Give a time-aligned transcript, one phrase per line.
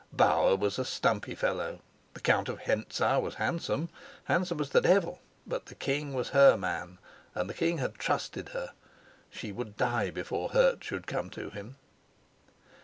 [0.11, 1.79] Bauer was a stumpy fellow;
[2.15, 3.89] the Count of Hentzau was handsome,
[4.23, 6.97] handsome as the devil; but the king was her man.
[7.35, 8.71] And the king had trusted her;
[9.29, 11.75] she would die before hurt should come to him.